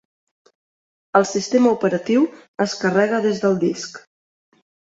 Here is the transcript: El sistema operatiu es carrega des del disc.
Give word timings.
El 1.19 1.27
sistema 1.31 1.75
operatiu 1.75 2.25
es 2.67 2.75
carrega 2.87 3.23
des 3.29 3.45
del 3.47 3.63
disc. 3.69 4.05